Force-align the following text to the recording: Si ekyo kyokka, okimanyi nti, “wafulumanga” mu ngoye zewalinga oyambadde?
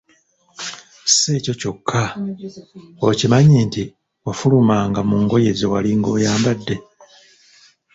Si 1.15 1.29
ekyo 1.39 1.53
kyokka, 1.61 2.03
okimanyi 3.09 3.57
nti, 3.67 3.83
“wafulumanga” 4.25 4.99
mu 5.09 5.17
ngoye 5.23 5.51
zewalinga 5.59 6.09
oyambadde? 6.15 6.75